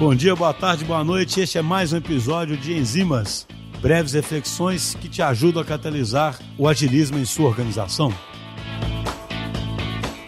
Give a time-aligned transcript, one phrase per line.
[0.00, 1.42] Bom dia, boa tarde, boa noite.
[1.42, 3.46] Este é mais um episódio de Enzimas,
[3.82, 8.10] breves reflexões que te ajudam a catalisar o agilismo em sua organização.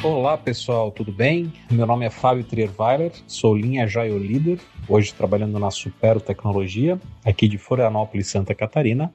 [0.05, 1.51] Olá pessoal, tudo bem?
[1.71, 7.49] Meu nome é Fábio Trierweiler, sou linha Agile Leader, hoje trabalhando na Supero Tecnologia, aqui
[7.49, 9.11] de Florianópolis, Santa Catarina.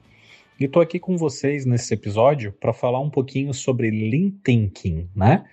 [0.58, 5.44] E estou aqui com vocês nesse episódio para falar um pouquinho sobre Lean Thinking, né?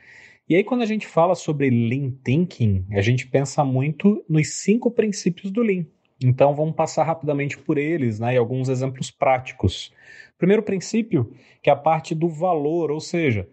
[0.47, 4.91] E aí, quando a gente fala sobre Lean Thinking, a gente pensa muito nos cinco
[4.91, 5.87] princípios do Lean.
[6.23, 8.35] Então, vamos passar rapidamente por eles, né?
[8.35, 9.91] E alguns exemplos práticos.
[10.37, 11.33] Primeiro princípio,
[11.63, 13.49] que é a parte do valor, ou seja,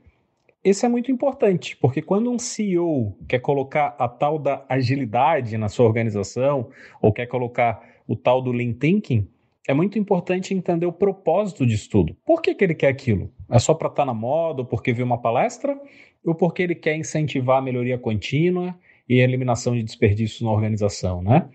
[0.63, 5.71] esse é muito importante, porque quando um CEO quer colocar a tal da agilidade na
[5.71, 6.69] sua organização,
[7.01, 9.27] ou quer colocar o tal do Lean Thinking,
[9.67, 12.17] é muito importante entender o propósito disso tudo.
[12.27, 13.33] Por que, que ele quer aquilo?
[13.49, 15.81] É só para estar tá na moda, ou porque viu uma palestra?
[16.25, 18.75] Ou porque ele quer incentivar a melhoria contínua
[19.09, 21.49] e a eliminação de desperdícios na organização, né?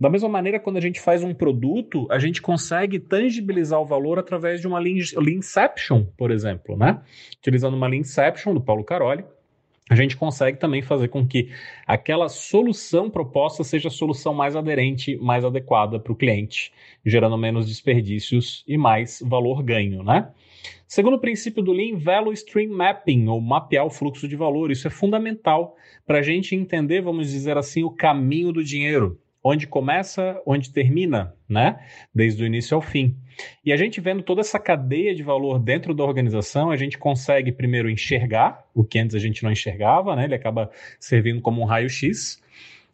[0.00, 4.18] Da mesma maneira, quando a gente faz um produto, a gente consegue tangibilizar o valor
[4.18, 7.00] através de uma Leanception, por exemplo, né?
[7.38, 9.24] Utilizando uma Leanception do Paulo Caroli,
[9.88, 11.50] a gente consegue também fazer com que
[11.86, 16.72] aquela solução proposta seja a solução mais aderente, mais adequada para o cliente,
[17.04, 20.30] gerando menos desperdícios e mais valor ganho, né?
[20.86, 24.70] Segundo o princípio do Lean, Value Stream Mapping, ou mapear o fluxo de valor.
[24.70, 29.18] Isso é fundamental para a gente entender, vamos dizer assim, o caminho do dinheiro.
[29.50, 31.82] Onde começa, onde termina, né?
[32.14, 33.16] Desde o início ao fim.
[33.64, 37.50] E a gente vendo toda essa cadeia de valor dentro da organização, a gente consegue
[37.50, 40.24] primeiro enxergar o que antes a gente não enxergava, né?
[40.24, 42.42] Ele acaba servindo como um raio-x.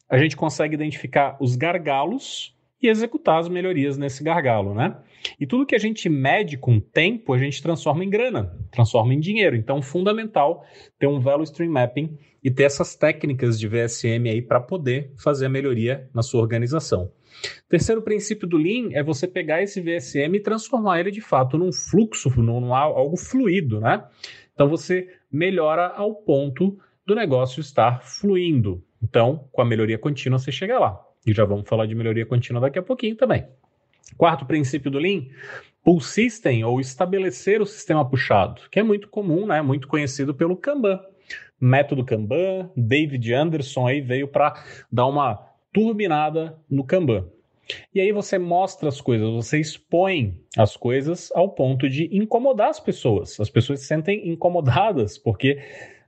[0.08, 4.96] A gente consegue identificar os gargalos e executar as melhorias nesse gargalo, né?
[5.40, 9.20] E tudo que a gente mede com tempo, a gente transforma em grana, transforma em
[9.20, 9.56] dinheiro.
[9.56, 10.64] Então, fundamental
[10.98, 15.46] ter um Value Stream Mapping e ter essas técnicas de VSM aí para poder fazer
[15.46, 17.10] a melhoria na sua organização.
[17.68, 21.72] Terceiro princípio do Lean é você pegar esse VSM e transformar ele de fato num
[21.72, 24.04] fluxo, num, num algo fluido, né?
[24.52, 28.82] Então você melhora ao ponto do negócio estar fluindo.
[29.02, 31.00] Então, com a melhoria contínua, você chega lá.
[31.26, 33.46] E já vamos falar de melhoria contínua daqui a pouquinho também.
[34.16, 35.22] Quarto princípio do Lean,
[35.82, 40.56] pull system ou estabelecer o sistema puxado, que é muito comum, né, muito conhecido pelo
[40.56, 41.00] Kanban.
[41.60, 45.36] Método Kanban, David Anderson aí veio para dar uma
[45.72, 47.26] turbinada no Kanban.
[47.94, 52.80] E aí você mostra as coisas, você expõe as coisas ao ponto de incomodar as
[52.80, 53.40] pessoas.
[53.40, 55.58] As pessoas se sentem incomodadas porque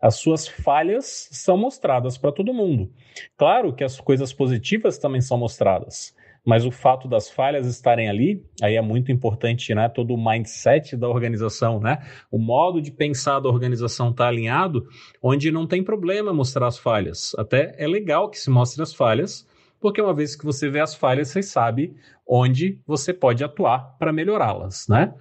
[0.00, 2.90] as suas falhas são mostradas para todo mundo.
[3.36, 6.14] Claro que as coisas positivas também são mostradas
[6.46, 9.88] mas o fato das falhas estarem ali, aí é muito importante, né?
[9.88, 11.98] Todo o mindset da organização, né?
[12.30, 14.86] O modo de pensar da organização está alinhado,
[15.20, 17.34] onde não tem problema mostrar as falhas.
[17.36, 19.44] Até é legal que se mostre as falhas,
[19.80, 21.94] porque uma vez que você vê as falhas, você sabe
[22.26, 25.14] onde você pode atuar para melhorá-las, né?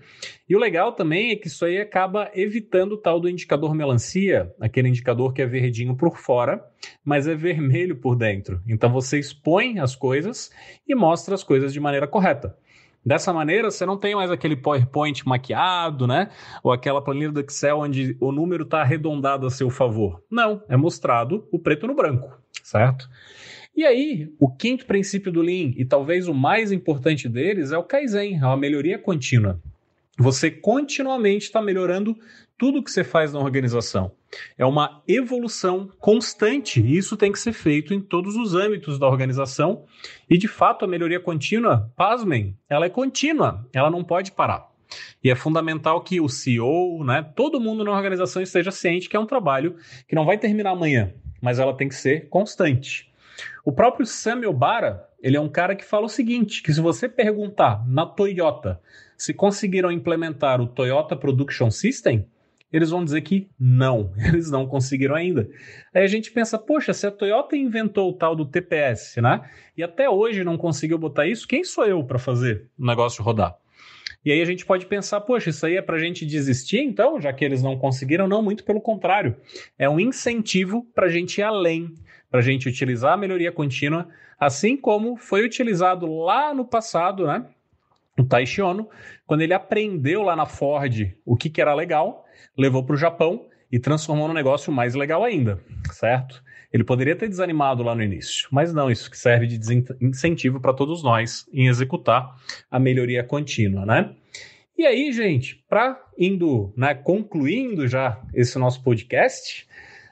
[0.50, 4.52] E o legal também é que isso aí acaba evitando o tal do indicador melancia,
[4.60, 6.66] aquele indicador que é verdinho por fora,
[7.04, 8.62] mas é vermelho por dentro.
[8.68, 10.50] Então você expõe as coisas
[10.88, 12.58] e mostra as coisas de maneira correta.
[13.06, 16.32] Dessa maneira, você não tem mais aquele PowerPoint maquiado, né?
[16.64, 20.24] Ou aquela planilha do Excel onde o número está arredondado a seu favor.
[20.30, 23.08] Não, é mostrado o preto no branco, certo?
[23.76, 27.84] E aí, o quinto princípio do Lean, e talvez o mais importante deles, é o
[27.84, 29.60] Kaizen, é uma melhoria contínua.
[30.18, 32.18] Você continuamente está melhorando
[32.58, 34.14] tudo que você faz na organização.
[34.58, 39.08] É uma evolução constante e isso tem que ser feito em todos os âmbitos da
[39.08, 39.84] organização.
[40.30, 44.70] E de fato, a melhoria contínua, pasmem, ela é contínua, ela não pode parar.
[45.22, 49.20] E é fundamental que o CEO, né, todo mundo na organização esteja ciente que é
[49.20, 49.76] um trabalho
[50.08, 53.14] que não vai terminar amanhã, mas ela tem que ser constante.
[53.64, 57.10] O próprio Samuel Bara, ele é um cara que fala o seguinte, que se você
[57.10, 58.80] perguntar na Toyota
[59.18, 62.28] se conseguiram implementar o Toyota Production System,
[62.72, 65.50] eles vão dizer que não, eles não conseguiram ainda.
[65.94, 69.50] Aí a gente pensa, poxa, se a Toyota inventou o tal do TPS, né?
[69.78, 73.58] E até hoje não conseguiu botar isso, quem sou eu para fazer o negócio rodar?
[74.26, 77.22] E aí a gente pode pensar, poxa, isso aí é para a gente desistir, então,
[77.22, 78.28] já que eles não conseguiram?
[78.28, 79.36] Não, muito pelo contrário.
[79.78, 81.94] É um incentivo para a gente ir além,
[82.30, 84.08] para a gente utilizar a melhoria contínua,
[84.40, 87.46] assim como foi utilizado lá no passado, né?
[88.18, 88.90] O Taishi Ono,
[89.26, 92.26] quando ele aprendeu lá na Ford o que, que era legal,
[92.58, 95.60] levou para o Japão e transformou no negócio mais legal ainda,
[95.92, 96.44] certo?
[96.72, 99.60] Ele poderia ter desanimado lá no início, mas não, isso que serve de
[100.02, 102.36] incentivo para todos nós em executar
[102.70, 104.14] a melhoria contínua, né?
[104.78, 109.66] E aí, gente, para indo, né, concluindo já esse nosso podcast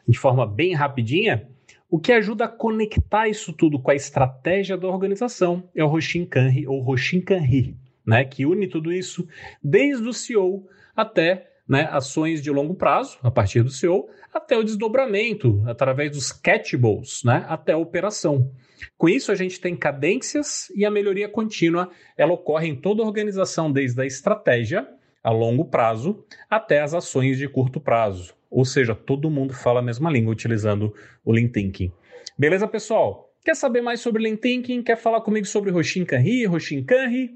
[0.08, 1.50] de forma bem rapidinha,
[1.94, 6.26] O que ajuda a conectar isso tudo com a estratégia da organização é o Roshin
[6.26, 9.28] Kanri ou Roshin Kanri, né, que une tudo isso
[9.64, 14.64] desde o CEO até né, ações de longo prazo, a partir do CEO, até o
[14.64, 18.52] desdobramento, através dos catchables, né, até a operação.
[18.98, 23.06] Com isso, a gente tem cadências e a melhoria contínua, ela ocorre em toda a
[23.06, 24.88] organização, desde a estratégia,
[25.24, 28.34] a longo prazo, até as ações de curto prazo.
[28.54, 30.94] Ou seja, todo mundo fala a mesma língua utilizando
[31.26, 31.92] o Lean Thinking.
[32.38, 33.34] Beleza, pessoal?
[33.44, 34.84] Quer saber mais sobre Lean Thinking?
[34.84, 37.32] Quer falar comigo sobre Roshin Kanri, Roshin Kanri?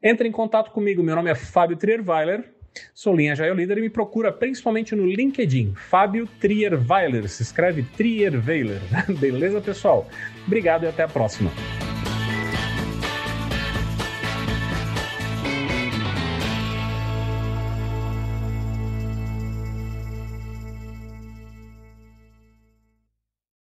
[0.00, 1.02] Entre em contato comigo.
[1.02, 2.54] Meu nome é Fábio Trierweiler.
[2.94, 7.28] Sou linha Jaio Líder e me procura principalmente no LinkedIn, Fábio Trierweiler.
[7.28, 8.80] Se escreve Trierweiler.
[9.18, 10.06] Beleza, pessoal?
[10.46, 11.50] Obrigado e até a próxima.